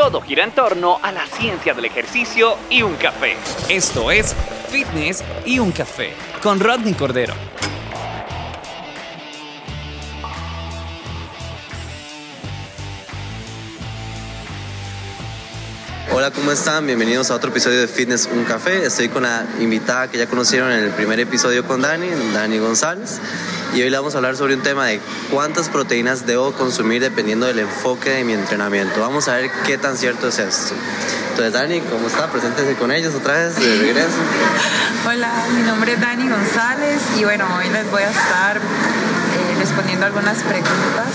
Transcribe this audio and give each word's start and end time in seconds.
Todo 0.00 0.22
gira 0.22 0.44
en 0.44 0.52
torno 0.52 0.98
a 1.02 1.12
la 1.12 1.26
ciencia 1.26 1.74
del 1.74 1.84
ejercicio 1.84 2.56
y 2.70 2.80
un 2.80 2.94
café. 2.94 3.36
Esto 3.68 4.10
es 4.10 4.34
Fitness 4.70 5.22
y 5.44 5.58
un 5.58 5.72
café 5.72 6.14
con 6.42 6.58
Rodney 6.58 6.94
Cordero. 6.94 7.34
Hola, 16.14 16.30
¿cómo 16.30 16.50
están? 16.50 16.86
Bienvenidos 16.86 17.30
a 17.30 17.34
otro 17.34 17.50
episodio 17.50 17.82
de 17.82 17.86
Fitness 17.86 18.26
Un 18.32 18.44
Café. 18.44 18.86
Estoy 18.86 19.10
con 19.10 19.24
la 19.24 19.46
invitada 19.60 20.10
que 20.10 20.16
ya 20.16 20.26
conocieron 20.26 20.72
en 20.72 20.82
el 20.82 20.92
primer 20.92 21.20
episodio 21.20 21.66
con 21.66 21.82
Dani, 21.82 22.08
Dani 22.32 22.56
González. 22.56 23.20
Y 23.72 23.82
hoy 23.82 23.90
le 23.90 23.96
vamos 23.96 24.14
a 24.14 24.18
hablar 24.18 24.36
sobre 24.36 24.54
un 24.54 24.62
tema 24.62 24.86
de 24.86 25.00
cuántas 25.30 25.68
proteínas 25.68 26.26
debo 26.26 26.52
consumir 26.52 27.00
dependiendo 27.00 27.46
del 27.46 27.60
enfoque 27.60 28.10
de 28.10 28.24
mi 28.24 28.32
entrenamiento. 28.32 29.00
Vamos 29.00 29.28
a 29.28 29.34
ver 29.34 29.50
qué 29.64 29.78
tan 29.78 29.96
cierto 29.96 30.28
es 30.28 30.38
esto. 30.40 30.74
Entonces, 31.30 31.52
Dani, 31.52 31.80
¿cómo 31.82 32.08
está? 32.08 32.26
Preséntese 32.26 32.74
con 32.74 32.90
ellos 32.90 33.14
otra 33.14 33.34
vez 33.34 33.56
de 33.56 33.78
regreso. 33.78 34.18
Hola, 35.06 35.30
mi 35.54 35.62
nombre 35.62 35.92
es 35.92 36.00
Dani 36.00 36.28
González 36.28 37.00
y 37.18 37.24
bueno, 37.24 37.46
hoy 37.56 37.68
les 37.70 37.88
voy 37.90 38.02
a 38.02 38.10
estar 38.10 38.56
eh, 38.56 38.60
respondiendo 39.58 40.04
algunas 40.04 40.38
preguntas 40.42 41.06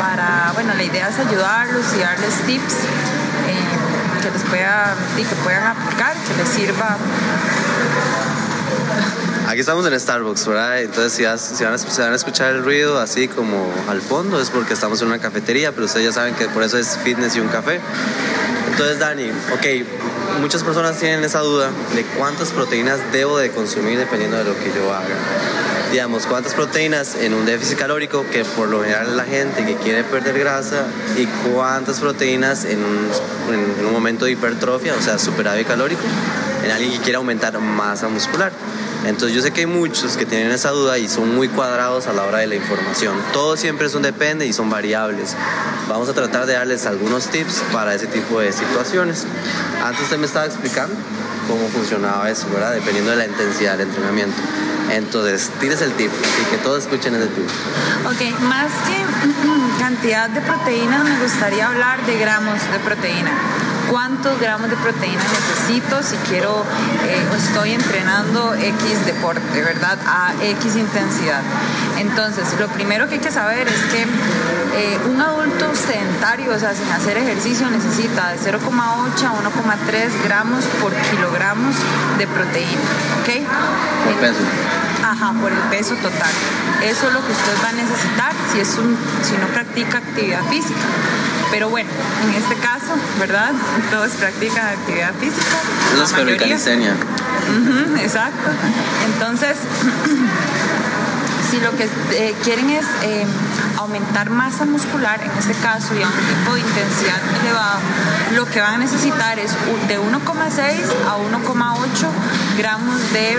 para, 0.00 0.52
bueno, 0.54 0.72
la 0.74 0.82
idea 0.82 1.08
es 1.08 1.18
ayudarlos 1.18 1.84
y 1.96 2.00
darles 2.00 2.34
tips 2.46 2.74
que 4.22 4.30
les 4.30 4.42
pueda 4.44 4.94
y 5.18 5.22
que 5.22 5.34
puedan 5.36 5.66
aplicar, 5.66 6.16
que 6.16 6.34
les 6.42 6.48
sirva. 6.48 6.96
Aquí 9.46 9.60
estamos 9.60 9.86
en 9.86 9.98
Starbucks, 9.98 10.46
¿verdad? 10.46 10.80
Entonces 10.80 11.12
si, 11.12 11.22
van 11.22 11.74
a, 11.74 11.76
van 11.76 12.12
a, 12.12 12.16
escuchar 12.16 12.54
el 12.54 12.64
ruido 12.64 12.98
así 12.98 13.28
como 13.28 13.70
al 13.88 14.00
fondo 14.00 14.40
es 14.40 14.50
porque 14.50 14.72
estamos 14.72 15.02
en 15.02 15.08
una 15.08 15.18
cafetería, 15.18 15.72
pero 15.72 15.84
ustedes 15.84 16.06
ya 16.06 16.12
saben 16.12 16.34
que 16.34 16.46
por 16.48 16.62
eso 16.62 16.78
es 16.78 16.98
fitness 17.04 17.36
y 17.36 17.40
un 17.40 17.48
café. 17.48 17.80
Entonces 18.70 18.98
Dani, 18.98 19.30
ok, 19.52 20.40
muchas 20.40 20.62
personas 20.62 20.98
tienen 20.98 21.22
esa 21.24 21.40
duda 21.40 21.70
de 21.94 22.04
cuántas 22.18 22.50
proteínas 22.50 22.98
debo 23.12 23.38
de 23.38 23.50
consumir 23.50 23.98
dependiendo 23.98 24.38
de 24.38 24.44
lo 24.44 24.58
que 24.58 24.72
yo 24.74 24.92
haga 24.92 25.14
digamos, 25.94 26.26
cuántas 26.26 26.54
proteínas 26.54 27.14
en 27.14 27.34
un 27.34 27.46
déficit 27.46 27.78
calórico, 27.78 28.24
que 28.28 28.44
por 28.44 28.66
lo 28.66 28.82
general 28.82 29.16
la 29.16 29.22
gente 29.22 29.64
que 29.64 29.76
quiere 29.76 30.02
perder 30.02 30.36
grasa, 30.36 30.82
y 31.16 31.24
cuántas 31.48 32.00
proteínas 32.00 32.64
en 32.64 32.80
un, 32.82 33.92
momento 33.92 34.24
de 34.24 34.32
hipertrofia, 34.32 34.92
o 34.98 35.00
sea, 35.00 35.20
superávit 35.20 35.68
calórico, 35.68 36.02
en 36.64 36.72
alguien 36.72 36.90
que 36.94 36.98
quiere 36.98 37.18
aumentar 37.18 37.56
masa 37.60 38.08
muscular. 38.08 38.50
Entonces 39.06 39.36
yo 39.36 39.42
sé 39.42 39.50
que 39.50 39.60
hay 39.60 39.66
muchos 39.66 40.16
que 40.16 40.24
tienen 40.24 40.50
esa 40.50 40.70
duda 40.70 40.98
y 40.98 41.08
son 41.08 41.34
muy 41.34 41.48
cuadrados 41.48 42.06
a 42.06 42.12
la 42.12 42.24
hora 42.24 42.38
de 42.38 42.46
la 42.46 42.54
información. 42.54 43.16
Todo 43.32 43.56
siempre 43.56 43.86
es 43.86 43.94
un 43.94 44.02
depende 44.02 44.46
y 44.46 44.52
son 44.52 44.70
variables. 44.70 45.36
Vamos 45.88 46.08
a 46.08 46.14
tratar 46.14 46.46
de 46.46 46.54
darles 46.54 46.86
algunos 46.86 47.26
tips 47.28 47.62
para 47.72 47.94
ese 47.94 48.06
tipo 48.06 48.40
de 48.40 48.52
situaciones. 48.52 49.26
Antes 49.84 50.04
usted 50.04 50.18
me 50.18 50.26
estaba 50.26 50.46
explicando 50.46 50.94
cómo 51.48 51.68
funcionaba 51.68 52.30
eso, 52.30 52.48
¿verdad? 52.50 52.72
Dependiendo 52.72 53.10
de 53.10 53.18
la 53.18 53.26
intensidad 53.26 53.76
del 53.76 53.88
entrenamiento. 53.88 54.36
Entonces, 54.90 55.50
tienes 55.60 55.80
el 55.82 55.92
tip, 55.92 56.10
así 56.10 56.44
que 56.50 56.58
todos 56.58 56.84
escuchen 56.84 57.14
ese 57.14 57.26
tip. 57.28 57.48
Ok, 58.06 58.40
más 58.42 58.70
que 58.86 59.04
cantidad 59.78 60.28
de 60.30 60.40
proteínas, 60.40 61.04
me 61.04 61.18
gustaría 61.20 61.68
hablar 61.68 62.04
de 62.06 62.18
gramos 62.18 62.60
de 62.70 62.78
proteína 62.80 63.32
cuántos 63.90 64.38
gramos 64.40 64.70
de 64.70 64.76
proteína 64.76 65.22
necesito 65.22 66.02
si 66.02 66.16
quiero 66.28 66.64
eh, 67.06 67.26
estoy 67.36 67.72
entrenando 67.72 68.54
X 68.54 69.06
deporte, 69.06 69.62
¿verdad? 69.62 69.98
A 70.06 70.32
X 70.42 70.76
intensidad. 70.76 71.42
Entonces, 71.98 72.44
lo 72.58 72.68
primero 72.68 73.08
que 73.08 73.14
hay 73.14 73.20
que 73.20 73.30
saber 73.30 73.68
es 73.68 73.82
que 73.84 74.02
eh, 74.02 74.98
un 75.08 75.20
adulto 75.20 75.74
sedentario, 75.74 76.52
o 76.54 76.58
sea, 76.58 76.74
sin 76.74 76.90
hacer 76.90 77.16
ejercicio, 77.16 77.68
necesita 77.70 78.30
de 78.30 78.38
0,8 78.38 78.60
a 78.72 79.32
1,3 79.32 80.24
gramos 80.24 80.64
por 80.80 80.92
kilogramos 80.92 81.76
de 82.18 82.26
proteína, 82.26 82.80
¿ok? 83.22 83.46
Por 84.04 84.14
peso. 84.20 84.40
Ajá, 85.04 85.32
por 85.40 85.52
el 85.52 85.58
peso 85.70 85.94
total. 85.96 86.32
Eso 86.82 87.08
es 87.08 87.12
lo 87.12 87.24
que 87.24 87.32
usted 87.32 87.54
va 87.62 87.68
a 87.68 87.72
necesitar 87.72 88.32
si, 88.50 88.60
es 88.60 88.76
un, 88.78 88.96
si 89.22 89.36
no 89.36 89.46
practica 89.48 89.98
actividad 89.98 90.42
física. 90.44 90.80
Pero 91.50 91.68
bueno, 91.68 91.90
en 92.24 92.34
este 92.34 92.56
caso, 92.56 92.94
¿verdad? 93.18 93.52
Todos 93.90 94.12
practican 94.12 94.66
actividad 94.66 95.12
física. 95.14 95.56
Eso 95.92 96.02
es 96.02 96.12
calistenia. 96.38 96.94
exacto. 98.02 98.50
Entonces, 99.06 99.56
si 101.50 101.60
lo 101.60 101.70
que 101.76 101.88
eh, 102.12 102.34
quieren 102.42 102.70
es 102.70 102.84
eh, 103.02 103.26
aumentar 103.78 104.30
masa 104.30 104.64
muscular, 104.64 105.20
en 105.22 105.30
este 105.38 105.54
caso, 105.62 105.94
y 105.94 106.02
a 106.02 106.06
un 106.06 106.12
tipo 106.12 106.54
de 106.54 106.60
intensidad 106.60 107.20
elevado, 107.42 107.80
lo 108.34 108.46
que 108.46 108.60
van 108.60 108.74
a 108.74 108.78
necesitar 108.78 109.38
es 109.38 109.52
de 109.88 110.00
1,6 110.00 110.10
a 111.08 111.16
1,8 111.16 112.06
gramos 112.58 113.12
de 113.12 113.32
eh, 113.32 113.38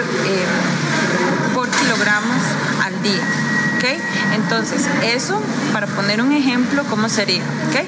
por 1.53 1.67
kilogramos 1.69 2.41
al 2.83 3.01
día. 3.01 3.23
Entonces, 4.33 4.85
eso, 5.03 5.41
para 5.73 5.87
poner 5.87 6.21
un 6.21 6.31
ejemplo, 6.31 6.83
¿cómo 6.89 7.09
sería? 7.09 7.43
¿Okay? 7.69 7.87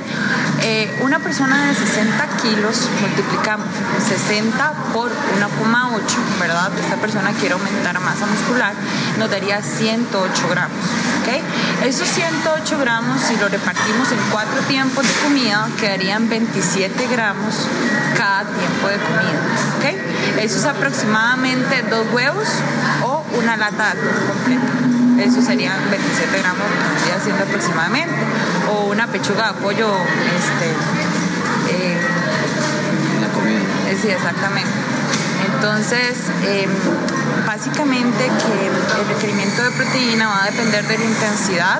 Eh, 0.61 0.99
una 1.01 1.19
persona 1.19 1.67
de 1.67 1.75
60 1.75 2.27
kilos, 2.41 2.89
multiplicamos 3.01 3.67
60 4.07 4.73
por 4.93 5.09
1,8, 5.09 6.39
¿verdad? 6.39 6.71
Esta 6.79 6.95
persona 6.97 7.31
quiere 7.31 7.53
aumentar 7.53 7.99
masa 7.99 8.25
muscular, 8.25 8.73
nos 9.17 9.29
daría 9.29 9.61
108 9.61 10.47
gramos. 10.49 10.77
¿okay? 11.21 11.41
Esos 11.83 12.07
108 12.07 12.79
gramos, 12.79 13.21
si 13.21 13.35
lo 13.37 13.47
repartimos 13.49 14.11
en 14.11 14.19
cuatro 14.31 14.61
tiempos 14.67 15.05
de 15.07 15.13
comida, 15.23 15.67
quedarían 15.79 16.29
27 16.29 17.07
gramos 17.07 17.67
cada 18.15 18.43
tiempo 18.43 18.87
de 18.87 18.97
comida. 18.97 19.41
¿okay? 19.77 20.43
Eso 20.43 20.59
es 20.59 20.65
aproximadamente 20.65 21.83
dos 21.89 22.05
huevos 22.13 22.47
o 23.03 23.23
una 23.37 23.57
lata 23.57 23.93
de 23.93 24.01
atún 24.01 24.27
completa 24.27 24.96
eso 25.19 25.41
serían 25.41 25.77
27 25.89 26.39
gramos, 26.39 26.65
estoy 26.97 27.11
haciendo 27.11 27.43
aproximadamente, 27.43 28.15
o 28.69 28.85
una 28.85 29.07
pechuga 29.07 29.53
de 29.53 29.53
pollo, 29.61 29.91
este, 30.37 30.67
eh, 31.73 31.97
la 33.21 33.27
comida. 33.29 33.59
Eh, 33.89 33.97
sí, 34.01 34.09
exactamente. 34.09 34.69
Entonces, 35.53 36.17
em, 36.45 36.69
básicamente 37.45 38.25
que 38.25 38.67
el 38.99 39.07
requerimiento 39.07 39.63
de 39.63 39.71
proteína 39.71 40.27
va 40.27 40.43
a 40.43 40.45
depender 40.51 40.85
de 40.87 40.97
la 40.97 41.05
intensidad 41.05 41.79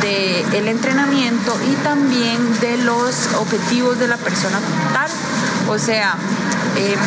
del 0.00 0.68
entrenamiento 0.68 1.58
y 1.70 1.74
también 1.84 2.38
de 2.60 2.78
los 2.78 3.28
objetivos 3.38 3.98
de 3.98 4.08
la 4.08 4.16
persona 4.16 4.58
tal. 4.94 5.10
O 5.68 5.78
sea, 5.78 6.14
em, 6.76 6.98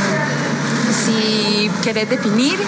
si 0.93 1.71
querés 1.83 2.09
definir, 2.09 2.59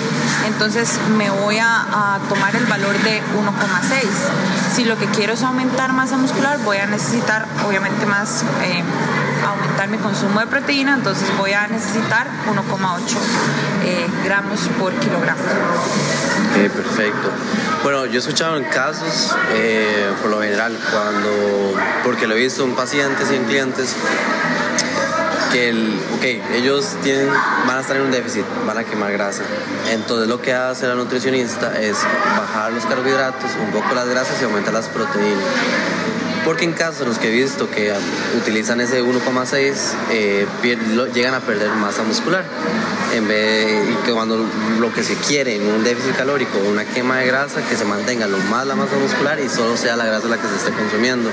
entonces 0.48 1.00
me 1.18 1.30
voy 1.30 1.58
a, 1.60 2.20
tomar 2.30 2.56
el 2.56 2.66
valor 2.66 2.98
de 3.04 3.22
1,6. 3.22 4.02
Si 4.74 4.86
lo 4.86 4.98
que 4.98 5.06
quiero 5.08 5.34
es 5.34 5.44
aumentar 5.44 5.94
masa 5.94 6.18
muscular, 6.18 6.58
voy 6.64 6.78
a 6.78 6.88
necesitar 6.88 7.46
obviamente 7.68 8.06
más, 8.06 8.44
eh, 8.64 8.84
aumentar 9.48 9.90
mi 9.90 9.98
consumo 9.98 10.40
de 10.40 10.48
proteína, 10.48 10.96
entonces 10.96 11.28
voy 11.38 11.54
a 11.54 11.68
necesitar 11.68 12.28
1,8 12.48 13.18
eh, 13.86 14.08
gramos 14.24 14.60
por 14.80 14.94
kilogramo. 14.94 15.42
Perfecto. 16.56 17.30
Bueno, 17.84 18.06
yo 18.06 18.14
he 18.14 18.18
escuchado 18.18 18.58
en 18.58 18.64
casos, 18.66 19.36
eh, 19.54 20.10
por 20.22 20.32
lo 20.32 20.42
general, 20.42 20.78
cuando, 20.92 21.30
porque 22.04 22.26
lo 22.26 22.36
he 22.36 22.40
visto 22.40 22.64
en 22.64 22.74
pacientes 22.76 23.30
y 23.32 23.36
en 23.36 23.46
clientes, 23.46 23.96
que 25.56 25.70
el, 25.70 25.98
ellos 26.54 26.98
tienen, 27.02 27.30
van 27.66 27.78
a 27.78 27.80
estar 27.80 27.96
en 27.96 28.02
un 28.02 28.12
déficit, 28.12 28.44
van 28.68 28.78
a 28.78 28.84
quemar 28.84 29.14
grasa. 29.14 29.42
Entonces 29.90 30.28
lo 30.28 30.42
que 30.42 30.54
hace 30.54 30.86
la 30.86 30.96
nutricionista 30.96 31.80
es 31.80 31.98
bajar 32.38 32.74
los 32.74 32.86
carbohidratos, 32.86 33.52
un 33.64 33.72
poco 33.72 33.96
las 33.96 34.06
grasas 34.10 34.36
y 34.42 34.44
aumentar 34.44 34.74
las 34.74 34.90
proteínas. 34.90 35.46
Porque 36.44 36.66
en 36.66 36.74
casos 36.74 37.04
en 37.04 37.08
los 37.08 37.20
que 37.20 37.30
he 37.30 37.32
visto 37.32 37.70
que 37.72 37.94
utilizan 38.38 38.82
ese 38.82 39.02
1,6, 39.02 39.94
eh, 40.12 40.46
llegan 41.14 41.34
a 41.34 41.40
perder 41.40 41.70
masa 41.72 42.04
muscular. 42.04 42.44
En 43.14 43.26
vez 43.26 43.90
y 43.90 44.06
que 44.06 44.12
cuando 44.12 44.46
lo 44.82 44.94
que 44.94 45.04
se 45.04 45.16
quiere 45.16 45.56
en 45.56 45.66
un 45.68 45.86
déficit 45.86 46.18
calórico 46.18 46.58
o 46.58 46.70
una 46.70 46.84
quema 46.84 47.20
de 47.20 47.28
grasa, 47.28 47.62
que 47.62 47.78
se 47.78 47.86
mantenga 47.86 48.28
lo 48.28 48.40
más 48.40 48.68
la 48.68 48.76
masa 48.76 48.98
muscular 48.98 49.40
y 49.40 49.48
solo 49.48 49.78
sea 49.78 49.96
la 49.96 50.06
grasa 50.06 50.28
la 50.28 50.36
que 50.36 50.50
se 50.50 50.56
esté 50.56 50.72
consumiendo. 50.72 51.30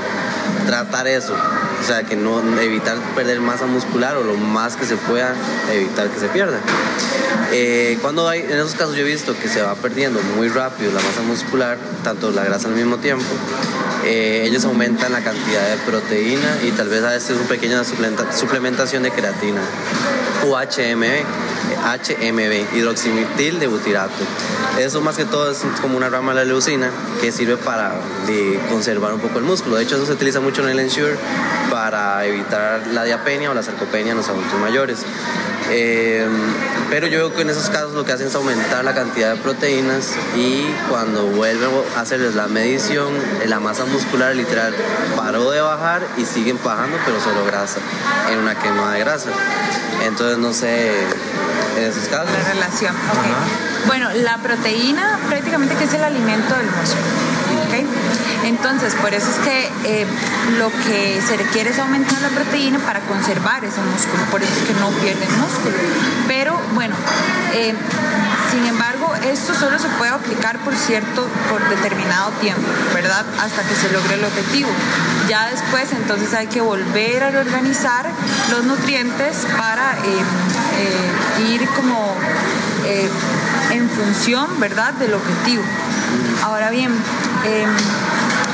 Tratar 0.65 1.09
eso 1.09 1.35
o 1.83 1.85
sea, 1.85 2.05
que 2.05 2.15
no 2.15 2.41
evitar 2.61 2.97
perder 3.17 3.41
masa 3.41 3.67
muscular 3.67 4.17
o 4.17 4.23
lo 4.23 4.35
más 4.35 4.77
que 4.77 4.87
se 4.87 4.97
pueda 4.97 5.35
evitar 5.73 6.09
que 6.09 6.21
se 6.21 6.29
pierda. 6.29 6.59
Eh, 7.53 7.99
cuando 8.01 8.29
hay, 8.29 8.41
en 8.41 8.53
esos 8.53 8.75
casos 8.75 8.95
yo 8.95 9.03
he 9.03 9.05
visto 9.05 9.35
que 9.37 9.49
se 9.49 9.61
va 9.63 9.75
perdiendo 9.75 10.21
muy 10.37 10.49
rápido 10.49 10.93
la 10.93 11.01
masa 11.01 11.23
muscular, 11.23 11.79
tanto 12.05 12.31
la 12.31 12.45
grasa 12.45 12.69
al 12.69 12.75
mismo 12.75 12.99
tiempo, 12.99 13.25
eh, 14.05 14.45
ellos 14.47 14.65
aumentan 14.65 15.13
la 15.13 15.23
cantidad 15.23 15.69
de 15.69 15.77
proteína 15.85 16.59
y 16.67 16.71
tal 16.71 16.89
vez 16.89 17.03
a 17.03 17.11
veces 17.11 17.37
una 17.37 17.49
pequeña 17.49 17.83
suplementación 17.85 19.03
de 19.03 19.11
creatina 19.11 19.61
o 20.47 20.57
HMB, 20.57 21.05
HMB, 21.83 22.77
hidroximetil 22.77 23.59
de 23.59 23.67
butirato. 23.67 24.13
Eso 24.79 25.01
más 25.01 25.17
que 25.17 25.25
todo 25.25 25.51
es 25.51 25.65
como 25.81 25.97
una 25.97 26.09
rama 26.09 26.33
de 26.33 26.41
la 26.41 26.45
leucina 26.45 26.91
que 27.21 27.33
sirve 27.33 27.57
para 27.57 27.95
conservar 28.71 29.13
un 29.13 29.21
poco 29.21 29.39
el 29.39 29.45
músculo. 29.45 29.77
De 29.77 29.83
hecho, 29.83 29.97
eso 29.97 30.07
se 30.07 30.13
utiliza 30.13 30.41
mucho 30.41 30.63
en 30.63 30.71
el 30.71 30.81
Ensure 30.81 31.17
para 31.71 32.25
evitar 32.25 32.87
la 32.89 33.05
diapenia 33.05 33.51
o 33.51 33.55
la 33.55 33.63
sarcopenia 33.63 34.13
en 34.13 34.19
los 34.19 34.29
adultos 34.29 34.59
mayores. 34.61 35.05
Eh, 35.71 36.27
pero 36.91 37.07
yo 37.07 37.19
veo 37.19 37.35
que 37.35 37.43
en 37.43 37.51
esos 37.51 37.71
casos 37.71 37.93
lo 37.93 38.05
que 38.05 38.13
hacen 38.13 38.27
es 38.27 38.35
aumentar 38.35 38.85
la 38.85 38.95
cantidad 38.95 39.35
de 39.35 39.41
proteínas 39.41 40.11
y 40.37 40.67
cuando 40.91 41.25
vuelven 41.27 41.71
a 41.97 42.01
hacerles 42.01 42.35
la 42.35 42.47
medición, 42.49 43.15
la 43.47 43.61
masa 43.61 43.87
muscular 43.87 44.37
literal 44.37 44.75
paró 45.17 45.51
de 45.51 45.63
bajar 45.63 46.03
y 46.19 46.27
siguen 46.27 46.59
bajando, 46.63 46.99
pero 47.07 47.19
solo 47.21 47.47
grasa, 47.47 47.79
en 48.31 48.39
una 48.39 48.55
quema 48.59 48.93
de 48.93 49.01
grasa. 49.01 49.31
Entonces 50.05 50.37
no 50.37 50.53
sé, 50.53 50.91
en 51.77 51.93
casos. 51.93 52.11
La 52.11 52.53
relación, 52.53 52.95
Bueno, 53.87 54.09
la 54.15 54.39
proteína 54.39 55.19
prácticamente 55.29 55.75
que 55.77 55.85
es 55.85 55.95
el 55.95 56.05
alimento 56.05 56.55
del 56.55 56.67
músculo. 56.67 57.33
Entonces, 58.45 58.95
por 58.97 59.15
eso 59.15 59.31
es 59.31 59.39
que 59.39 59.71
eh, 59.85 60.07
lo 60.59 60.71
que 60.85 61.21
se 61.27 61.37
requiere 61.37 61.71
es 61.71 61.79
aumentar 61.79 62.21
la 62.21 62.29
proteína 62.29 62.79
para 62.81 63.01
conservar 63.01 63.65
ese 63.65 63.81
músculo, 63.81 64.25
por 64.31 64.43
eso 64.43 64.53
es 64.53 64.67
que 64.67 64.75
no 64.75 64.91
pierden 65.01 65.29
músculo. 65.41 65.77
Pero 66.27 66.59
bueno, 66.75 66.95
eh, 67.55 67.75
sin 68.53 68.67
embargo, 68.67 69.11
esto 69.25 69.55
solo 69.55 69.79
se 69.79 69.89
puede 69.89 70.11
aplicar 70.11 70.59
por 70.59 70.77
cierto, 70.77 71.27
por 71.49 71.67
determinado 71.71 72.31
tiempo, 72.33 72.63
¿verdad? 72.93 73.25
Hasta 73.41 73.63
que 73.63 73.75
se 73.75 73.91
logre 73.91 74.17
el 74.17 74.25
objetivo. 74.25 74.69
Ya 75.27 75.47
después, 75.47 75.91
entonces 75.93 76.35
hay 76.35 76.49
que 76.49 76.61
volver 76.61 77.25
a 77.25 77.31
reorganizar 77.31 78.07
los 78.51 78.65
nutrientes 78.65 79.47
para 79.57 79.95
eh, 80.05 81.51
ir 81.51 81.67
como 81.71 82.15
en 83.71 83.89
función, 83.89 84.61
¿verdad?, 84.61 84.93
del 84.95 85.15
objetivo. 85.15 85.63
Ahora 86.43 86.69
bien, 86.69 86.93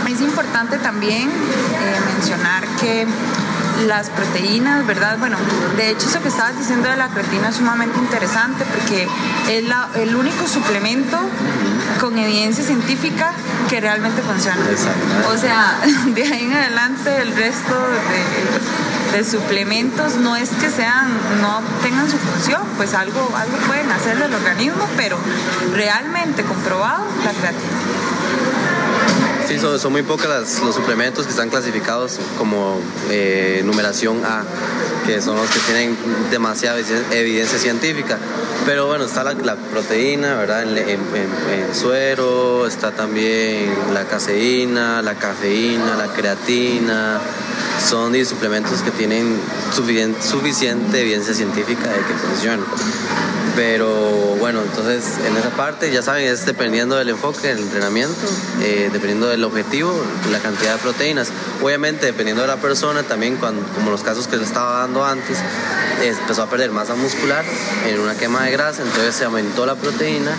es 0.09 0.21
importante 0.21 0.79
también 0.79 1.29
eh, 1.29 2.01
mencionar 2.15 2.65
que 2.81 3.05
las 3.87 4.11
proteínas, 4.11 4.87
¿verdad? 4.87 5.19
Bueno, 5.19 5.37
de 5.77 5.91
hecho 5.91 6.09
eso 6.09 6.23
que 6.23 6.29
estabas 6.29 6.59
diciendo 6.59 6.89
de 6.89 6.97
la 6.97 7.09
creatina 7.09 7.49
es 7.49 7.57
sumamente 7.57 7.99
interesante 7.99 8.65
porque 8.65 9.09
es 9.49 9.65
el 9.97 10.17
único 10.17 10.47
suplemento 10.47 11.19
con 12.01 12.19
evidencia 12.19 12.65
científica 12.65 13.33
que 13.69 13.81
realmente 13.81 14.23
funciona. 14.23 14.59
O 15.33 15.37
sea, 15.37 15.79
de 16.07 16.23
ahí 16.23 16.45
en 16.45 16.53
adelante 16.55 17.23
el 17.23 17.35
resto 17.35 17.75
de, 19.13 19.19
de, 19.19 19.25
suplementos 19.25 20.17
no 20.17 20.37
es 20.37 20.51
que 20.51 20.71
sean, 20.71 21.09
no 21.41 21.61
tengan 21.83 22.11
su 22.11 22.19
función, 22.19 22.63
pues 22.77 22.95
algo, 22.95 23.31
algo 23.37 23.57
pueden 23.67 23.91
hacer 23.91 24.19
del 24.19 24.33
organismo, 24.33 24.87
pero 24.97 25.19
realmente 25.75 26.43
comprobado 26.43 27.05
la 27.25 27.33
creatina. 27.33 27.88
Sí, 29.49 29.59
son, 29.59 29.93
muy 29.93 30.03
pocos 30.03 30.27
los 30.63 30.75
suplementos 30.75 31.25
que 31.25 31.31
están 31.31 31.49
clasificados 31.49 32.19
como 32.37 32.79
eh, 33.11 33.63
numeración 33.65 34.23
A, 34.23 34.45
que 35.07 35.23
son 35.23 35.37
los 35.37 35.49
que 35.49 35.59
tienen 35.61 35.97
demasiada 36.31 36.79
evidencia 37.13 37.59
científica. 37.59 38.19
Pero 38.67 38.89
bueno, 38.89 39.07
está 39.07 39.25
la, 39.25 39.57
proteína, 39.57 40.35
¿verdad? 40.35 40.65
En, 40.65 41.01
suero, 41.73 42.67
está 42.67 42.91
también 42.91 43.73
la 43.95 44.05
caseína, 44.05 45.01
la 45.01 45.15
cafeína, 45.15 45.97
la 45.97 46.09
creatina. 46.09 47.19
Son 47.89 48.13
suplementos 48.27 48.83
que 48.83 48.91
tienen 48.91 49.35
suficiente, 49.75 50.21
suficiente 50.21 51.01
evidencia 51.01 51.33
científica 51.33 51.89
de 51.89 52.01
que 52.01 52.13
funcionan. 52.13 52.67
Pero 53.59 54.37
bueno, 54.39 54.63
entonces 54.63 55.19
en 55.27 55.37
esa 55.37 55.51
parte 55.51 55.91
ya 55.91 56.01
saben, 56.01 56.29
es 56.29 56.47
dependiendo 56.47 56.95
del 56.95 57.09
enfoque, 57.09 57.49
del 57.49 57.59
entrenamiento, 57.59 58.15
eh, 58.63 58.89
dependiendo 58.93 59.27
del 59.27 59.43
objetivo, 59.43 59.93
la 60.31 60.39
cantidad 60.39 60.75
de 60.75 60.79
proteínas. 60.79 61.33
Obviamente 61.61 62.07
dependiendo 62.07 62.43
de 62.43 62.47
la 62.47 62.59
persona, 62.59 63.03
también 63.03 63.35
cuando, 63.35 63.61
como 63.75 63.91
los 63.91 64.05
casos 64.05 64.29
que 64.29 64.37
le 64.37 64.45
estaba 64.45 64.79
dando 64.79 65.05
antes, 65.05 65.39
empezó 66.01 66.45
a 66.45 66.47
perder 66.49 66.71
masa 66.71 66.95
muscular 66.95 67.45
en 67.89 67.99
una 67.99 68.15
quema 68.15 68.45
de 68.45 68.53
grasa, 68.53 68.85
entonces 68.85 69.17
se 69.17 69.25
aumentó 69.25 69.67
la 69.67 69.75
proteína 69.75 70.37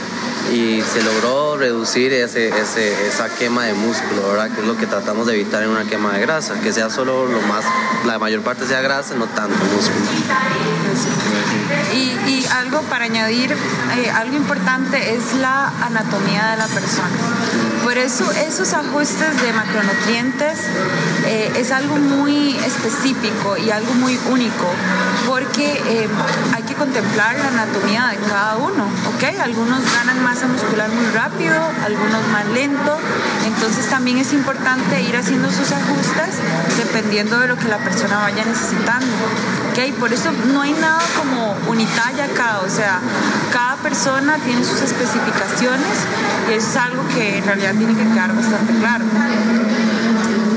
y 0.51 0.81
se 0.81 1.03
logró 1.03 1.57
reducir 1.57 2.11
ese, 2.13 2.49
esa 2.49 3.29
quema 3.29 3.65
de 3.65 3.73
músculo, 3.73 4.29
¿verdad? 4.29 4.49
Que 4.51 4.61
es 4.61 4.67
lo 4.67 4.77
que 4.77 4.87
tratamos 4.87 5.27
de 5.27 5.35
evitar 5.35 5.63
en 5.63 5.69
una 5.69 5.85
quema 5.85 6.13
de 6.13 6.21
grasa, 6.21 6.59
que 6.61 6.73
sea 6.73 6.89
solo 6.89 7.27
lo 7.27 7.41
más, 7.41 7.63
la 8.05 8.17
mayor 8.17 8.41
parte 8.41 8.65
sea 8.65 8.81
grasa, 8.81 9.15
no 9.15 9.25
tanto 9.27 9.57
músculo. 9.65 10.05
Y, 11.93 12.45
algo 12.49 12.81
para 12.83 13.05
añadir, 13.05 13.51
eh, 13.51 14.09
algo 14.09 14.35
importante 14.35 15.13
es 15.13 15.35
la 15.35 15.71
anatomía 15.81 16.51
de 16.51 16.57
la 16.57 16.67
persona. 16.67 17.09
Por 17.89 17.97
eso 17.97 18.31
esos 18.33 18.71
ajustes 18.73 19.41
de 19.41 19.51
macronutrientes 19.51 20.59
eh, 21.25 21.51
es 21.57 21.71
algo 21.71 21.95
muy 21.95 22.55
específico 22.57 23.57
y 23.57 23.71
algo 23.71 23.91
muy 23.95 24.15
único, 24.29 24.67
porque 25.25 25.71
eh, 25.87 26.07
hay 26.53 26.61
que 26.61 26.75
contemplar 26.75 27.39
la 27.39 27.47
anatomía 27.47 28.09
de 28.09 28.17
cada 28.29 28.57
uno, 28.57 28.83
¿ok? 28.83 29.41
Algunos 29.41 29.81
ganan 29.91 30.23
masa 30.23 30.45
muscular 30.45 30.87
muy 30.91 31.07
rápido, 31.15 31.59
algunos 31.83 32.27
más 32.27 32.45
lento, 32.49 32.95
entonces 33.47 33.89
también 33.89 34.19
es 34.19 34.33
importante 34.33 35.01
ir 35.01 35.17
haciendo 35.17 35.49
sus 35.49 35.71
ajustes 35.71 35.78
dependiendo 36.99 37.39
de 37.39 37.47
lo 37.47 37.55
que 37.57 37.69
la 37.69 37.77
persona 37.77 38.17
vaya 38.17 38.43
necesitando, 38.43 39.07
¿ok? 39.71 39.97
Por 39.99 40.11
eso 40.11 40.31
no 40.51 40.61
hay 40.61 40.73
nada 40.73 41.01
como 41.17 41.55
unitaria 41.69 42.25
acá, 42.25 42.59
o 42.65 42.69
sea, 42.69 42.99
cada 43.53 43.77
persona 43.77 44.37
tiene 44.43 44.65
sus 44.65 44.81
especificaciones 44.81 45.97
y 46.49 46.53
eso 46.53 46.69
es 46.69 46.75
algo 46.75 47.07
que 47.07 47.37
en 47.37 47.45
realidad 47.45 47.73
tiene 47.75 47.95
que 47.95 48.03
quedar 48.03 48.35
bastante 48.35 48.73
claro. 48.79 49.05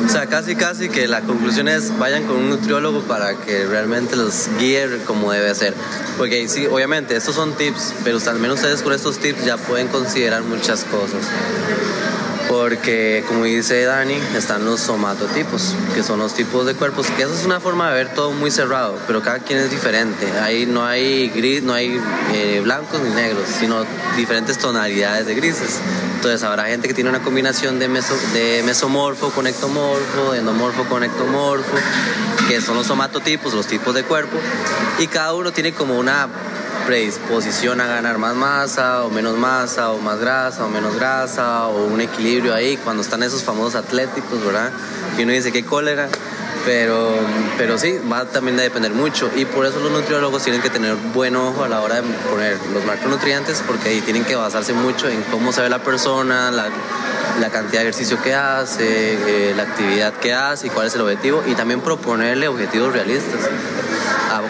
O 0.04 0.08
sea, 0.08 0.26
casi 0.26 0.56
casi 0.56 0.88
que 0.88 1.06
la 1.06 1.20
conclusión 1.20 1.68
es 1.68 1.96
vayan 1.96 2.24
con 2.24 2.36
un 2.36 2.50
nutriólogo 2.50 3.02
para 3.02 3.36
que 3.36 3.64
realmente 3.64 4.16
los 4.16 4.48
guíe 4.58 4.98
como 5.06 5.30
debe 5.30 5.54
ser. 5.54 5.74
Porque 6.18 6.48
sí, 6.48 6.66
obviamente, 6.66 7.16
estos 7.16 7.36
son 7.36 7.54
tips, 7.56 7.94
pero 8.02 8.18
al 8.26 8.38
menos 8.40 8.56
ustedes 8.56 8.82
con 8.82 8.92
estos 8.92 9.18
tips 9.18 9.44
ya 9.44 9.56
pueden 9.56 9.86
considerar 9.88 10.42
muchas 10.42 10.84
cosas 10.84 11.20
porque 12.52 13.24
como 13.28 13.44
dice 13.44 13.82
Dani, 13.84 14.12
están 14.36 14.66
los 14.66 14.78
somatotipos, 14.78 15.74
que 15.94 16.02
son 16.02 16.18
los 16.18 16.34
tipos 16.34 16.66
de 16.66 16.74
cuerpos, 16.74 17.06
que 17.06 17.22
eso 17.22 17.32
es 17.32 17.46
una 17.46 17.60
forma 17.60 17.88
de 17.88 17.94
ver 17.94 18.12
todo 18.12 18.30
muy 18.32 18.50
cerrado, 18.50 18.98
pero 19.06 19.22
cada 19.22 19.38
quien 19.38 19.58
es 19.58 19.70
diferente. 19.70 20.30
Ahí 20.38 20.66
no 20.66 20.84
hay 20.84 21.30
gris, 21.30 21.62
no 21.62 21.72
hay 21.72 21.98
eh, 22.34 22.60
blancos 22.62 23.00
ni 23.00 23.08
negros, 23.08 23.44
sino 23.58 23.86
diferentes 24.18 24.58
tonalidades 24.58 25.24
de 25.26 25.34
grises. 25.34 25.80
Entonces 26.16 26.42
habrá 26.42 26.66
gente 26.66 26.88
que 26.88 26.94
tiene 26.94 27.08
una 27.08 27.22
combinación 27.22 27.78
de, 27.78 27.88
de 27.88 28.62
mesomorfo 28.66 29.30
con 29.30 29.46
ectomorfo, 29.46 30.32
de 30.32 30.40
endomorfo 30.40 30.84
con 30.84 31.04
ectomorfo, 31.04 31.74
que 32.48 32.60
son 32.60 32.76
los 32.76 32.86
somatotipos, 32.86 33.54
los 33.54 33.66
tipos 33.66 33.94
de 33.94 34.02
cuerpo, 34.02 34.36
y 34.98 35.06
cada 35.06 35.32
uno 35.32 35.52
tiene 35.52 35.72
como 35.72 35.98
una 35.98 36.28
predisposición 36.86 37.80
a 37.80 37.86
ganar 37.86 38.18
más 38.18 38.34
masa 38.34 39.04
o 39.04 39.10
menos 39.10 39.36
masa 39.36 39.90
o 39.90 39.98
más 39.98 40.18
grasa 40.18 40.64
o 40.64 40.68
menos 40.68 40.96
grasa 40.96 41.68
o 41.68 41.84
un 41.86 42.00
equilibrio 42.00 42.54
ahí 42.54 42.76
cuando 42.76 43.02
están 43.02 43.22
esos 43.22 43.42
famosos 43.42 43.74
atléticos, 43.74 44.44
¿verdad? 44.44 44.70
Y 45.18 45.22
uno 45.22 45.32
dice 45.32 45.52
qué 45.52 45.64
cólera, 45.64 46.08
pero, 46.64 47.14
pero 47.58 47.78
sí, 47.78 47.98
va 48.10 48.24
también 48.24 48.58
a 48.58 48.62
depender 48.62 48.92
mucho 48.92 49.30
y 49.34 49.44
por 49.44 49.66
eso 49.66 49.80
los 49.80 49.90
nutriólogos 49.90 50.42
tienen 50.42 50.62
que 50.62 50.70
tener 50.70 50.94
buen 51.14 51.36
ojo 51.36 51.64
a 51.64 51.68
la 51.68 51.80
hora 51.80 51.96
de 51.96 52.02
poner 52.30 52.58
los 52.72 52.84
macronutrientes 52.84 53.62
porque 53.66 53.90
ahí 53.90 54.00
tienen 54.00 54.24
que 54.24 54.36
basarse 54.36 54.72
mucho 54.72 55.08
en 55.08 55.22
cómo 55.24 55.52
se 55.52 55.62
ve 55.62 55.68
la 55.68 55.82
persona, 55.82 56.50
la, 56.50 56.70
cantidad 57.50 57.82
de 57.82 57.88
ejercicio 57.88 58.22
que 58.22 58.34
hace, 58.34 59.14
eh, 59.50 59.54
la 59.54 59.64
actividad 59.64 60.14
que 60.14 60.32
hace 60.32 60.68
y 60.68 60.70
cuál 60.70 60.86
es 60.86 60.94
el 60.94 61.02
objetivo 61.02 61.42
y 61.46 61.54
también 61.54 61.80
proponerle 61.80 62.48
objetivos 62.48 62.92
realistas 62.92 63.40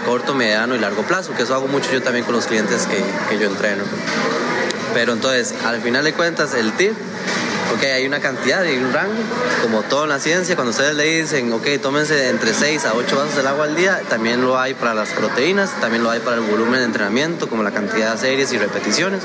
corto, 0.05 0.35
mediano 0.35 0.75
y 0.75 0.79
largo 0.79 1.03
plazo, 1.03 1.35
que 1.35 1.43
eso 1.43 1.55
hago 1.55 1.69
mucho 1.69 1.91
yo 1.93 2.03
también 2.03 2.25
con 2.25 2.35
los 2.35 2.47
clientes 2.47 2.87
que, 2.87 3.03
que 3.29 3.39
yo 3.39 3.51
entreno. 3.51 3.85
Pero 4.95 5.13
entonces, 5.13 5.55
al 5.65 5.81
final 5.81 6.05
de 6.05 6.13
cuentas, 6.13 6.55
el 6.55 6.73
tip 6.73 6.95
ok, 7.75 7.85
hay 7.85 8.07
una 8.07 8.21
cantidad 8.21 8.65
y 8.65 8.77
un 8.77 8.93
rango, 8.93 9.15
como 9.63 9.83
todo 9.83 10.05
en 10.05 10.11
la 10.11 10.19
ciencia, 10.19 10.55
cuando 10.55 10.71
ustedes 10.71 10.95
le 10.95 11.05
dicen, 11.05 11.53
ok, 11.53 11.67
tómense 11.81 12.29
entre 12.29 12.55
6 12.55 12.85
a 12.85 12.95
8 12.95 13.17
vasos 13.17 13.37
del 13.37 13.47
agua 13.47 13.65
al 13.65 13.75
día, 13.75 14.01
también 14.09 14.43
lo 14.43 14.59
hay 14.59 14.75
para 14.75 14.95
las 14.95 15.11
proteínas, 15.11 15.71
también 15.81 16.03
lo 16.03 16.11
hay 16.11 16.21
para 16.21 16.37
el 16.37 16.43
volumen 16.43 16.81
de 16.81 16.85
entrenamiento, 16.85 17.49
como 17.49 17.63
la 17.63 17.71
cantidad 17.71 18.13
de 18.13 18.19
series 18.19 18.53
y 18.53 18.59
repeticiones. 18.59 19.23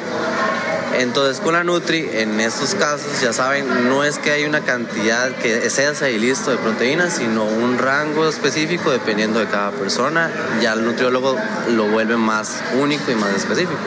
Entonces 0.96 1.40
con 1.40 1.54
la 1.54 1.64
Nutri, 1.64 2.10
en 2.12 2.40
estos 2.40 2.76
casos, 2.76 3.22
ya 3.22 3.34
saben, 3.34 3.90
no 3.90 4.04
es 4.04 4.18
que 4.20 4.32
hay 4.32 4.46
una 4.46 4.62
cantidad 4.62 5.32
que 5.32 5.70
sea 5.70 5.88
y 6.10 6.18
listo 6.18 6.52
de 6.52 6.58
proteínas, 6.58 7.14
sino 7.14 7.44
un 7.44 7.78
rango 7.78 8.28
específico 8.28 8.92
dependiendo 8.92 9.40
de 9.40 9.48
cada 9.48 9.72
persona. 9.72 10.30
Ya 10.62 10.74
el 10.74 10.86
nutriólogo 10.86 11.36
lo 11.70 11.88
vuelve 11.88 12.18
más 12.18 12.62
único 12.80 13.12
y 13.12 13.16
más 13.16 13.34
específico. 13.34 13.80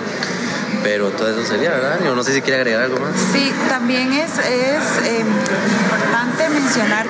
Pero 0.82 1.10
todo 1.10 1.28
eso 1.28 1.44
sería, 1.44 1.70
¿verdad? 1.70 2.00
Yo 2.04 2.14
no 2.14 2.22
sé 2.22 2.32
si 2.32 2.40
quiere 2.40 2.60
agregar 2.60 2.84
algo 2.84 3.00
más. 3.00 3.12
Sí, 3.32 3.52
también 3.68 4.12
es, 4.12 4.38
es 4.38 5.20
importante 5.26 5.79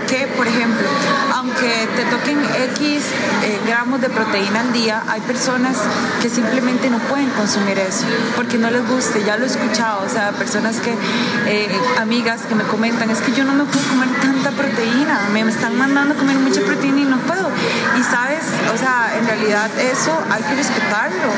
que, 0.06 0.26
por 0.36 0.46
ejemplo, 0.46 0.88
aunque 1.34 1.86
te 1.94 2.04
toquen 2.04 2.38
X 2.74 3.02
eh, 3.42 3.60
gramos 3.66 4.00
de 4.00 4.08
proteína 4.08 4.60
al 4.60 4.72
día, 4.72 5.02
hay 5.06 5.20
personas 5.20 5.76
que 6.22 6.30
simplemente 6.30 6.88
no 6.88 6.98
pueden 6.98 7.28
consumir 7.30 7.78
eso 7.78 8.06
porque 8.36 8.56
no 8.56 8.70
les 8.70 8.86
guste. 8.88 9.22
Ya 9.22 9.36
lo 9.36 9.44
he 9.44 9.48
escuchado, 9.48 10.02
o 10.06 10.08
sea, 10.08 10.32
personas 10.32 10.76
que, 10.80 10.94
eh, 11.46 11.68
amigas 11.98 12.42
que 12.48 12.54
me 12.54 12.64
comentan, 12.64 13.10
es 13.10 13.20
que 13.20 13.32
yo 13.32 13.44
no 13.44 13.52
me 13.52 13.64
puedo 13.64 13.86
comer 13.88 14.08
tanta 14.20 14.50
proteína, 14.50 15.28
me 15.32 15.40
están 15.40 15.76
mandando 15.76 16.14
a 16.14 16.16
comer 16.16 16.36
mucha 16.38 16.62
proteína 16.62 17.00
y 17.00 17.04
no 17.04 17.18
puedo. 17.18 17.50
Y 17.98 18.02
sabes, 18.02 18.44
o 18.72 18.78
sea, 18.78 19.12
en 19.18 19.26
realidad 19.26 19.70
eso 19.78 20.18
hay 20.30 20.42
que 20.42 20.54
respetarlo, 20.54 21.30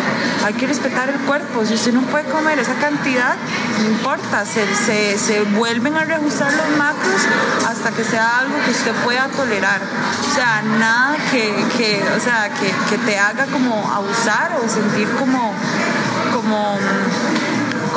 hay 0.44 0.54
que 0.54 0.66
respetar 0.68 1.08
el 1.08 1.18
cuerpo. 1.20 1.66
Si 1.66 1.74
usted 1.74 1.92
no 1.92 2.02
puede 2.02 2.24
comer 2.26 2.58
esa 2.60 2.74
cantidad, 2.74 3.34
no 3.80 3.88
importa, 3.88 4.46
se, 4.46 4.64
se, 4.74 5.18
se 5.18 5.42
vuelven 5.42 5.96
a 5.96 6.04
reajustar 6.04 6.52
los 6.52 6.78
macros 6.78 7.20
hasta 7.68 7.90
que 7.90 8.11
sea 8.12 8.40
algo 8.40 8.56
que 8.66 8.72
usted 8.72 8.92
pueda 9.04 9.26
tolerar. 9.28 9.80
O 9.80 10.34
sea, 10.34 10.60
nada 10.78 11.16
que, 11.30 11.64
que 11.78 12.04
o 12.14 12.20
sea, 12.20 12.50
que, 12.50 12.70
que, 12.90 12.98
te 13.06 13.18
haga 13.18 13.46
como 13.46 13.90
abusar 13.90 14.52
o 14.62 14.68
sentir 14.68 15.08
como, 15.18 15.54
como 16.34 16.76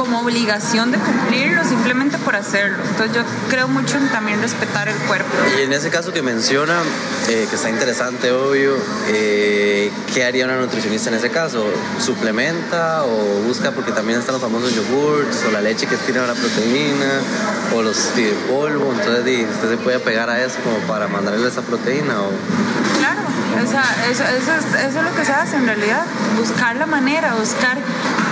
como 0.05 0.21
obligación 0.21 0.91
de 0.91 0.97
cumplirlo 0.97 1.63
simplemente 1.63 2.17
por 2.19 2.35
hacerlo. 2.35 2.77
Entonces 2.89 3.15
yo 3.15 3.23
creo 3.49 3.67
mucho 3.67 3.97
en 3.97 4.07
también 4.09 4.41
respetar 4.41 4.87
el 4.87 4.95
cuerpo. 5.07 5.29
Y 5.57 5.63
en 5.63 5.73
ese 5.73 5.89
caso 5.89 6.13
que 6.13 6.21
menciona, 6.21 6.79
eh, 7.27 7.47
que 7.49 7.55
está 7.55 7.69
interesante, 7.69 8.31
obvio, 8.31 8.75
eh, 9.07 9.91
¿qué 10.13 10.23
haría 10.25 10.45
una 10.45 10.57
nutricionista 10.57 11.09
en 11.09 11.15
ese 11.15 11.29
caso? 11.29 11.65
¿Suplementa 11.99 13.03
o 13.03 13.41
busca, 13.47 13.71
porque 13.71 13.91
también 13.91 14.19
están 14.19 14.33
los 14.33 14.41
famosos 14.41 14.73
yogurts 14.75 15.43
o 15.47 15.51
la 15.51 15.61
leche 15.61 15.87
que 15.87 15.97
tiene 15.97 16.25
la 16.25 16.33
proteína 16.33 17.21
o 17.75 17.81
los 17.81 18.15
de 18.15 18.33
polvo? 18.49 18.93
Entonces 18.97 19.45
usted 19.55 19.69
se 19.71 19.77
puede 19.77 19.99
pegar 19.99 20.29
a 20.29 20.43
eso 20.43 20.57
como 20.63 20.77
para 20.87 21.07
mandarle 21.07 21.47
esa 21.47 21.61
proteína 21.61 22.21
o... 22.21 22.31
Claro, 22.99 23.21
o 23.63 23.67
sea, 23.67 23.83
eso, 24.09 24.23
eso, 24.23 24.51
es, 24.53 24.85
eso 24.85 24.99
es 24.99 25.05
lo 25.05 25.15
que 25.15 25.25
se 25.25 25.31
hace 25.31 25.57
en 25.57 25.65
realidad, 25.65 26.03
buscar 26.37 26.75
la 26.75 26.85
manera, 26.85 27.35
buscar 27.35 27.77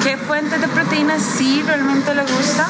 qué 0.03 0.17
fuentes 0.17 0.59
de 0.59 0.67
proteínas 0.67 1.21
sí 1.21 1.63
realmente 1.65 2.13
le 2.13 2.23
gusta 2.23 2.67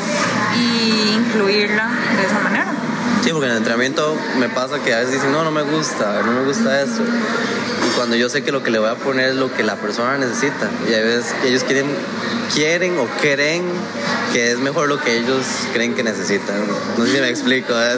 y 0.55 1.15
incluirla 1.15 1.89
de 2.15 2.25
esa 2.25 2.39
manera. 2.39 2.82
Sí, 3.23 3.29
porque 3.31 3.45
en 3.45 3.51
el 3.53 3.57
entrenamiento 3.59 4.17
me 4.37 4.49
pasa 4.49 4.79
que 4.79 4.93
a 4.93 4.97
veces 4.97 5.13
dicen, 5.13 5.31
no, 5.31 5.45
no 5.45 5.51
me 5.51 5.61
gusta, 5.61 6.21
no 6.23 6.33
me 6.33 6.43
gusta 6.43 6.81
eso. 6.81 7.01
Y 7.87 7.95
cuando 7.95 8.17
yo 8.17 8.27
sé 8.27 8.43
que 8.43 8.51
lo 8.51 8.63
que 8.63 8.69
le 8.69 8.79
voy 8.79 8.89
a 8.89 8.95
poner 8.95 9.29
es 9.29 9.35
lo 9.35 9.53
que 9.53 9.63
la 9.63 9.77
persona 9.77 10.17
necesita. 10.17 10.69
Y 10.89 10.93
a 10.93 10.99
veces 10.99 11.33
ellos 11.45 11.63
quieren, 11.63 11.85
quieren 12.53 12.97
o 12.97 13.07
creen 13.21 13.63
que 14.33 14.51
es 14.51 14.59
mejor 14.59 14.89
lo 14.89 14.99
que 14.99 15.19
ellos 15.19 15.45
creen 15.71 15.93
que 15.93 16.03
necesitan. 16.03 16.67
No 16.97 17.05
sé 17.05 17.13
si 17.13 17.21
me 17.21 17.29
explico, 17.29 17.73
es, 17.79 17.97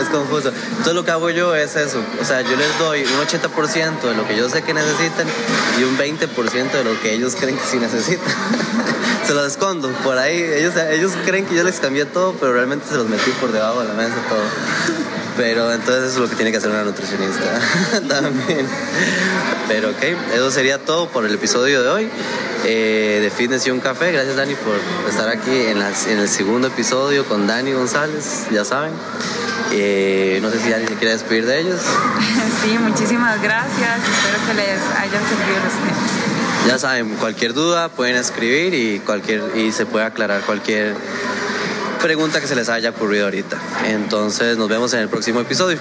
es, 0.00 0.08
confuso. 0.08 0.52
Entonces 0.68 0.94
lo 0.94 1.04
que 1.04 1.10
hago 1.10 1.30
yo 1.30 1.52
es 1.56 1.74
eso. 1.74 2.00
O 2.20 2.24
sea, 2.24 2.42
yo 2.42 2.54
les 2.54 2.78
doy 2.78 3.02
un 3.02 3.26
80% 3.26 4.02
de 4.02 4.14
lo 4.14 4.28
que 4.28 4.36
yo 4.36 4.48
sé 4.48 4.62
que 4.62 4.72
necesitan 4.72 5.26
y 5.80 5.82
un 5.82 5.98
20% 5.98 6.70
de 6.70 6.84
lo 6.84 7.00
que 7.00 7.14
ellos 7.14 7.34
creen 7.34 7.56
que 7.56 7.64
sí 7.64 7.78
necesitan. 7.78 8.28
se 9.30 9.34
los 9.34 9.46
escondo 9.46 9.88
por 10.02 10.18
ahí. 10.18 10.42
Ellos, 10.42 10.74
ellos 10.90 11.12
creen 11.24 11.46
que 11.46 11.54
yo 11.54 11.62
les 11.62 11.78
cambié 11.78 12.04
todo, 12.04 12.34
pero 12.40 12.52
realmente 12.52 12.86
se 12.88 12.96
los 12.96 13.08
metí 13.08 13.30
por 13.40 13.52
debajo 13.52 13.80
de 13.80 13.86
la 13.86 13.94
mesa 13.94 14.16
todo. 14.28 14.42
Pero 15.36 15.72
entonces 15.72 16.10
eso 16.10 16.14
es 16.14 16.18
lo 16.18 16.28
que 16.28 16.34
tiene 16.34 16.50
que 16.50 16.56
hacer 16.56 16.68
una 16.68 16.82
nutricionista 16.82 17.44
también. 18.08 18.66
Pero 19.68 19.90
ok, 19.90 20.02
eso 20.34 20.50
sería 20.50 20.78
todo 20.78 21.08
por 21.10 21.24
el 21.24 21.32
episodio 21.32 21.80
de 21.84 21.88
hoy 21.90 22.08
eh, 22.64 23.20
de 23.22 23.30
Fitness 23.30 23.68
y 23.68 23.70
un 23.70 23.78
Café. 23.78 24.10
Gracias 24.10 24.34
Dani 24.34 24.56
por 24.56 24.74
estar 25.08 25.28
aquí 25.28 25.56
en, 25.68 25.78
las, 25.78 26.08
en 26.08 26.18
el 26.18 26.28
segundo 26.28 26.66
episodio 26.66 27.24
con 27.24 27.46
Dani 27.46 27.72
González, 27.72 28.48
ya 28.50 28.64
saben. 28.64 28.90
Eh, 29.70 30.40
no 30.42 30.50
sé 30.50 30.58
si 30.58 30.70
Dani 30.70 30.88
se 30.88 30.94
quiere 30.94 31.12
despedir 31.12 31.46
de 31.46 31.60
ellos. 31.60 31.80
Sí, 32.62 32.76
muchísimas 32.78 33.40
gracias. 33.40 34.00
Espero 34.00 34.46
que 34.46 34.54
les 34.54 34.80
hayan 34.98 35.22
servido 35.22 35.60
los 35.64 35.72
tiempos. 35.82 36.19
Ya 36.66 36.78
saben, 36.78 37.16
cualquier 37.16 37.54
duda 37.54 37.88
pueden 37.88 38.16
escribir 38.16 38.74
y, 38.74 39.00
cualquier, 39.00 39.56
y 39.56 39.72
se 39.72 39.86
puede 39.86 40.04
aclarar 40.04 40.42
cualquier 40.42 40.94
pregunta 42.00 42.40
que 42.40 42.46
se 42.46 42.54
les 42.54 42.68
haya 42.68 42.90
ocurrido 42.90 43.24
ahorita. 43.24 43.58
Entonces 43.86 44.56
nos 44.56 44.68
vemos 44.68 44.92
en 44.94 45.00
el 45.00 45.08
próximo 45.08 45.40
episodio. 45.40 45.78